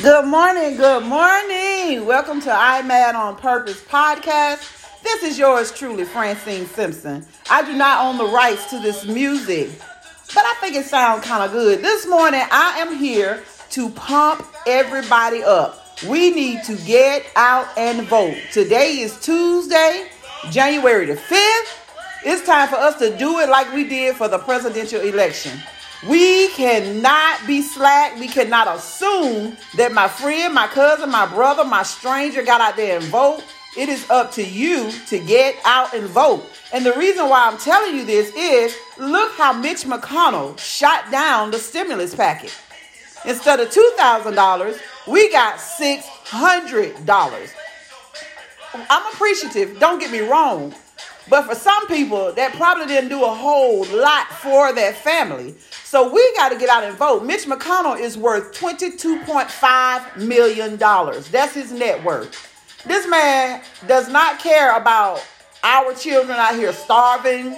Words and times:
Good 0.00 0.24
morning, 0.24 0.76
good 0.76 1.04
morning. 1.04 2.06
Welcome 2.06 2.40
to 2.40 2.50
I 2.50 2.80
Mad 2.82 3.14
on 3.14 3.36
Purpose 3.36 3.80
podcast. 3.82 5.02
This 5.02 5.22
is 5.22 5.38
yours 5.38 5.70
truly, 5.70 6.04
Francine 6.04 6.66
Simpson. 6.66 7.26
I 7.50 7.62
do 7.62 7.74
not 7.74 8.06
own 8.06 8.16
the 8.16 8.32
rights 8.32 8.70
to 8.70 8.80
this 8.80 9.04
music, 9.04 9.70
but 10.34 10.44
I 10.44 10.54
think 10.60 10.76
it 10.76 10.86
sounds 10.86 11.24
kind 11.26 11.44
of 11.44 11.52
good. 11.52 11.82
This 11.82 12.06
morning, 12.06 12.40
I 12.50 12.78
am 12.78 12.96
here 12.96 13.44
to 13.72 13.90
pump 13.90 14.46
everybody 14.66 15.42
up. 15.42 15.86
We 16.08 16.30
need 16.30 16.64
to 16.64 16.76
get 16.86 17.26
out 17.36 17.68
and 17.76 18.06
vote. 18.08 18.38
Today 18.50 18.98
is 19.00 19.20
Tuesday, 19.20 20.08
January 20.50 21.04
the 21.04 21.16
5th. 21.16 21.78
It's 22.24 22.46
time 22.46 22.68
for 22.68 22.76
us 22.76 22.98
to 22.98 23.16
do 23.18 23.40
it 23.40 23.50
like 23.50 23.72
we 23.74 23.86
did 23.86 24.16
for 24.16 24.26
the 24.26 24.38
presidential 24.38 25.02
election. 25.02 25.60
We 26.08 26.48
cannot 26.48 27.46
be 27.46 27.62
slack. 27.62 28.18
We 28.18 28.26
cannot 28.26 28.76
assume 28.76 29.56
that 29.76 29.92
my 29.92 30.08
friend, 30.08 30.52
my 30.52 30.66
cousin, 30.66 31.10
my 31.10 31.26
brother, 31.26 31.64
my 31.64 31.84
stranger 31.84 32.42
got 32.42 32.60
out 32.60 32.76
there 32.76 32.96
and 32.98 33.04
vote. 33.06 33.44
It 33.76 33.88
is 33.88 34.10
up 34.10 34.32
to 34.32 34.44
you 34.44 34.90
to 35.08 35.18
get 35.20 35.54
out 35.64 35.94
and 35.94 36.06
vote. 36.08 36.44
And 36.72 36.84
the 36.84 36.92
reason 36.94 37.28
why 37.28 37.46
I'm 37.48 37.56
telling 37.56 37.94
you 37.96 38.04
this 38.04 38.34
is 38.34 38.76
look 38.98 39.32
how 39.32 39.52
Mitch 39.52 39.84
McConnell 39.84 40.58
shot 40.58 41.10
down 41.12 41.52
the 41.52 41.58
stimulus 41.58 42.14
package. 42.14 42.52
Instead 43.24 43.60
of 43.60 43.70
$2,000, 43.70 44.80
we 45.06 45.30
got 45.30 45.58
$600. 45.58 47.52
I'm 48.74 49.12
appreciative, 49.12 49.78
don't 49.78 50.00
get 50.00 50.10
me 50.10 50.20
wrong. 50.20 50.74
But 51.28 51.46
for 51.46 51.54
some 51.54 51.86
people, 51.86 52.32
that 52.32 52.52
probably 52.54 52.86
didn't 52.86 53.08
do 53.08 53.24
a 53.24 53.32
whole 53.32 53.84
lot 53.86 54.28
for 54.28 54.72
their 54.72 54.92
family. 54.92 55.54
So 55.84 56.12
we 56.12 56.34
got 56.34 56.50
to 56.50 56.58
get 56.58 56.68
out 56.68 56.84
and 56.84 56.96
vote. 56.96 57.24
Mitch 57.24 57.44
McConnell 57.44 57.98
is 57.98 58.18
worth 58.18 58.52
$22.5 58.58 60.16
million. 60.16 60.76
That's 60.76 61.54
his 61.54 61.72
net 61.72 62.02
worth. 62.02 62.48
This 62.86 63.06
man 63.06 63.62
does 63.86 64.08
not 64.08 64.40
care 64.40 64.76
about 64.76 65.24
our 65.62 65.94
children 65.94 66.36
out 66.38 66.56
here 66.56 66.72
starving. 66.72 67.54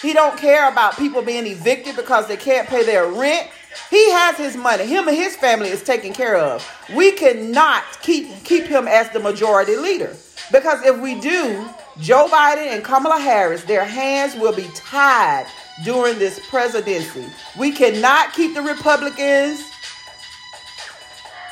He 0.00 0.12
don't 0.12 0.38
care 0.38 0.70
about 0.70 0.96
people 0.96 1.22
being 1.22 1.46
evicted 1.46 1.96
because 1.96 2.28
they 2.28 2.36
can't 2.36 2.68
pay 2.68 2.84
their 2.84 3.10
rent. 3.10 3.48
He 3.90 4.10
has 4.12 4.36
his 4.36 4.56
money. 4.56 4.86
Him 4.86 5.08
and 5.08 5.16
his 5.16 5.36
family 5.36 5.68
is 5.68 5.82
taken 5.82 6.12
care 6.12 6.36
of. 6.36 6.66
We 6.94 7.12
cannot 7.12 7.84
keep 8.02 8.44
keep 8.44 8.64
him 8.64 8.86
as 8.88 9.10
the 9.10 9.20
majority 9.20 9.76
leader. 9.76 10.16
Because 10.50 10.84
if 10.84 10.98
we 10.98 11.20
do, 11.20 11.68
Joe 12.00 12.28
Biden 12.30 12.66
and 12.68 12.84
Kamala 12.84 13.20
Harris, 13.20 13.64
their 13.64 13.84
hands 13.84 14.34
will 14.34 14.54
be 14.54 14.68
tied 14.74 15.46
during 15.84 16.18
this 16.18 16.40
presidency. 16.48 17.26
We 17.58 17.72
cannot 17.72 18.32
keep 18.32 18.54
the 18.54 18.62
Republicans 18.62 19.62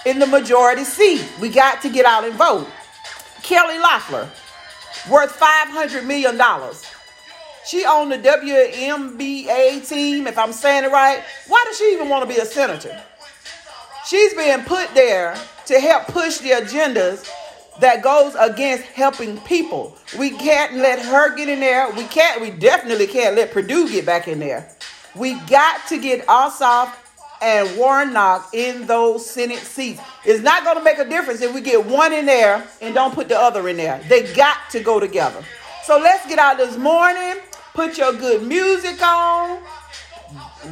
in 0.06 0.18
the 0.18 0.26
majority 0.26 0.84
seat. 0.84 1.26
We 1.40 1.48
got 1.48 1.82
to 1.82 1.90
get 1.90 2.06
out 2.06 2.24
and 2.24 2.34
vote. 2.34 2.68
Kelly 3.42 3.78
Loeffler, 3.78 4.30
worth 5.10 5.38
$500 5.38 6.06
million. 6.06 6.40
She 7.66 7.84
on 7.84 8.08
the 8.08 8.18
WMBA 8.18 9.88
team, 9.88 10.26
if 10.28 10.38
I'm 10.38 10.52
saying 10.52 10.84
it 10.84 10.92
right. 10.92 11.22
Why 11.48 11.64
does 11.66 11.76
she 11.76 11.92
even 11.94 12.08
want 12.08 12.28
to 12.28 12.32
be 12.32 12.40
a 12.40 12.46
senator? 12.46 13.02
She's 14.06 14.34
being 14.34 14.62
put 14.62 14.94
there 14.94 15.36
to 15.66 15.80
help 15.80 16.06
push 16.06 16.38
the 16.38 16.50
agendas 16.50 17.28
that 17.80 18.04
goes 18.04 18.36
against 18.38 18.84
helping 18.84 19.38
people. 19.40 19.96
We 20.16 20.30
can't 20.30 20.76
let 20.76 21.00
her 21.00 21.34
get 21.34 21.48
in 21.48 21.58
there. 21.58 21.90
We 21.90 22.04
can't, 22.04 22.40
we 22.40 22.50
definitely 22.50 23.08
can't 23.08 23.34
let 23.34 23.50
Perdue 23.50 23.90
get 23.90 24.06
back 24.06 24.28
in 24.28 24.38
there. 24.38 24.70
We 25.16 25.34
got 25.46 25.88
to 25.88 25.98
get 25.98 26.24
Ossoff 26.26 26.94
and 27.42 27.76
Warnock 27.76 28.50
in 28.54 28.86
those 28.86 29.28
Senate 29.28 29.58
seats. 29.58 30.00
It's 30.24 30.42
not 30.42 30.62
going 30.62 30.78
to 30.78 30.84
make 30.84 30.98
a 30.98 31.04
difference 31.04 31.42
if 31.42 31.52
we 31.52 31.60
get 31.60 31.84
one 31.84 32.12
in 32.12 32.26
there 32.26 32.64
and 32.80 32.94
don't 32.94 33.12
put 33.12 33.28
the 33.28 33.38
other 33.38 33.68
in 33.68 33.76
there. 33.76 34.00
They 34.08 34.32
got 34.34 34.58
to 34.70 34.80
go 34.80 35.00
together. 35.00 35.44
So 35.86 36.00
let's 36.00 36.26
get 36.26 36.40
out 36.40 36.56
this 36.56 36.76
morning. 36.76 37.34
Put 37.72 37.96
your 37.96 38.12
good 38.12 38.42
music 38.42 39.00
on. 39.00 39.62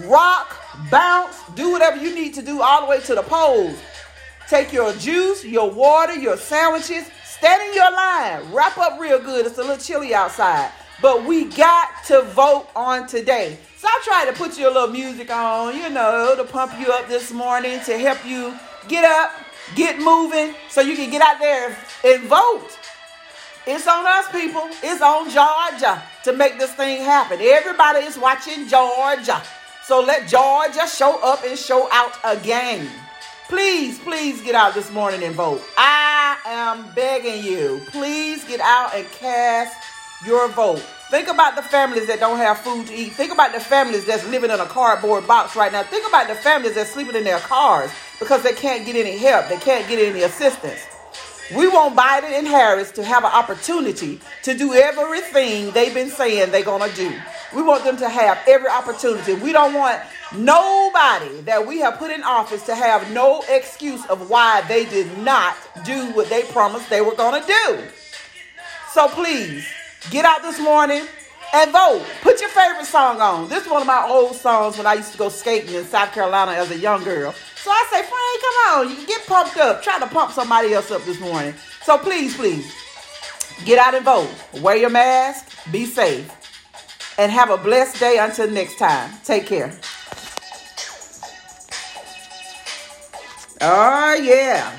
Rock, 0.06 0.56
bounce, 0.90 1.40
do 1.54 1.70
whatever 1.70 1.98
you 1.98 2.12
need 2.12 2.34
to 2.34 2.42
do 2.42 2.60
all 2.60 2.80
the 2.80 2.88
way 2.88 2.98
to 3.02 3.14
the 3.14 3.22
polls. 3.22 3.78
Take 4.48 4.72
your 4.72 4.92
juice, 4.94 5.44
your 5.44 5.70
water, 5.70 6.16
your 6.16 6.36
sandwiches, 6.36 7.08
stand 7.22 7.62
in 7.62 7.74
your 7.74 7.92
line, 7.92 8.52
wrap 8.52 8.76
up 8.76 8.98
real 8.98 9.20
good. 9.20 9.46
It's 9.46 9.56
a 9.58 9.60
little 9.60 9.76
chilly 9.76 10.16
outside, 10.16 10.72
but 11.00 11.24
we 11.24 11.44
got 11.44 11.90
to 12.06 12.22
vote 12.22 12.66
on 12.74 13.06
today. 13.06 13.56
So 13.78 13.86
I 13.86 14.00
try 14.02 14.24
to 14.28 14.36
put 14.36 14.58
your 14.58 14.72
little 14.72 14.88
music 14.88 15.30
on, 15.30 15.76
you 15.76 15.90
know, 15.90 16.34
to 16.36 16.42
pump 16.42 16.72
you 16.80 16.88
up 16.88 17.06
this 17.06 17.30
morning, 17.30 17.78
to 17.84 17.96
help 17.98 18.26
you 18.26 18.52
get 18.88 19.04
up, 19.04 19.30
get 19.76 20.00
moving, 20.00 20.56
so 20.68 20.80
you 20.80 20.96
can 20.96 21.08
get 21.08 21.22
out 21.22 21.38
there 21.38 21.78
and 22.04 22.24
vote. 22.24 22.80
It's 23.66 23.86
on 23.86 24.04
us, 24.06 24.30
people. 24.30 24.68
It's 24.82 25.00
on 25.00 25.30
Georgia 25.30 26.02
to 26.24 26.32
make 26.34 26.58
this 26.58 26.72
thing 26.74 27.02
happen. 27.02 27.38
Everybody 27.40 28.00
is 28.00 28.18
watching 28.18 28.68
Georgia. 28.68 29.42
So 29.84 30.02
let 30.02 30.28
Georgia 30.28 30.86
show 30.86 31.18
up 31.22 31.44
and 31.44 31.58
show 31.58 31.88
out 31.90 32.12
again. 32.24 32.86
Please, 33.48 33.98
please 33.98 34.42
get 34.42 34.54
out 34.54 34.74
this 34.74 34.90
morning 34.92 35.22
and 35.22 35.34
vote. 35.34 35.62
I 35.78 36.36
am 36.44 36.92
begging 36.94 37.42
you. 37.42 37.80
Please 37.86 38.44
get 38.44 38.60
out 38.60 38.94
and 38.94 39.08
cast 39.12 39.76
your 40.26 40.48
vote. 40.48 40.80
Think 41.10 41.28
about 41.28 41.56
the 41.56 41.62
families 41.62 42.06
that 42.08 42.20
don't 42.20 42.38
have 42.38 42.58
food 42.58 42.86
to 42.88 42.94
eat. 42.94 43.12
Think 43.12 43.32
about 43.32 43.54
the 43.54 43.60
families 43.60 44.04
that's 44.04 44.26
living 44.28 44.50
in 44.50 44.60
a 44.60 44.66
cardboard 44.66 45.26
box 45.26 45.56
right 45.56 45.72
now. 45.72 45.82
Think 45.82 46.06
about 46.06 46.28
the 46.28 46.34
families 46.34 46.74
that's 46.74 46.90
sleeping 46.90 47.14
in 47.14 47.24
their 47.24 47.38
cars 47.38 47.90
because 48.18 48.42
they 48.42 48.52
can't 48.52 48.84
get 48.84 48.96
any 48.96 49.16
help. 49.16 49.48
They 49.48 49.58
can't 49.58 49.88
get 49.88 49.98
any 49.98 50.22
assistance. 50.22 50.93
We 51.52 51.68
want 51.68 51.94
Biden 51.94 52.32
and 52.38 52.46
Harris 52.46 52.90
to 52.92 53.04
have 53.04 53.22
an 53.22 53.30
opportunity 53.30 54.18
to 54.44 54.56
do 54.56 54.72
everything 54.72 55.72
they've 55.72 55.92
been 55.92 56.08
saying 56.08 56.50
they're 56.50 56.64
going 56.64 56.88
to 56.88 56.96
do. 56.96 57.14
We 57.54 57.62
want 57.62 57.84
them 57.84 57.98
to 57.98 58.08
have 58.08 58.38
every 58.48 58.68
opportunity. 58.68 59.34
We 59.34 59.52
don't 59.52 59.74
want 59.74 60.00
nobody 60.34 61.42
that 61.42 61.66
we 61.66 61.80
have 61.80 61.98
put 61.98 62.10
in 62.10 62.22
office 62.22 62.64
to 62.66 62.74
have 62.74 63.12
no 63.12 63.44
excuse 63.48 64.04
of 64.06 64.30
why 64.30 64.62
they 64.68 64.86
did 64.86 65.18
not 65.18 65.54
do 65.84 66.12
what 66.12 66.30
they 66.30 66.44
promised 66.44 66.88
they 66.88 67.02
were 67.02 67.14
going 67.14 67.42
to 67.42 67.46
do. 67.46 67.78
So 68.92 69.08
please, 69.08 69.66
get 70.10 70.24
out 70.24 70.40
this 70.40 70.58
morning 70.58 71.04
and 71.52 71.70
vote. 71.70 72.04
Put 72.22 72.40
your 72.40 72.50
favorite 72.50 72.86
song 72.86 73.20
on. 73.20 73.48
This 73.50 73.64
is 73.64 73.70
one 73.70 73.82
of 73.82 73.86
my 73.86 74.06
old 74.08 74.34
songs 74.34 74.78
when 74.78 74.86
I 74.86 74.94
used 74.94 75.12
to 75.12 75.18
go 75.18 75.28
skating 75.28 75.74
in 75.74 75.84
South 75.84 76.12
Carolina 76.12 76.52
as 76.52 76.70
a 76.70 76.78
young 76.78 77.04
girl. 77.04 77.34
So 77.64 77.70
I 77.70 77.86
say, 77.90 78.02
Frank, 78.02 78.42
come 78.42 78.56
on, 78.68 78.90
you 78.90 78.96
can 78.96 79.06
get 79.06 79.26
pumped 79.26 79.56
up. 79.56 79.82
Try 79.82 79.98
to 79.98 80.06
pump 80.06 80.32
somebody 80.32 80.74
else 80.74 80.90
up 80.90 81.02
this 81.04 81.18
morning. 81.18 81.54
So 81.82 81.96
please, 81.96 82.36
please, 82.36 82.70
get 83.64 83.78
out 83.78 83.94
and 83.94 84.04
vote. 84.04 84.28
Wear 84.60 84.76
your 84.76 84.90
mask, 84.90 85.50
be 85.72 85.86
safe, 85.86 86.30
and 87.16 87.32
have 87.32 87.48
a 87.48 87.56
blessed 87.56 87.98
day 87.98 88.18
until 88.18 88.50
next 88.50 88.76
time. 88.76 89.10
Take 89.24 89.46
care. 89.46 89.72
Oh, 93.62 94.14
yeah. 94.22 94.78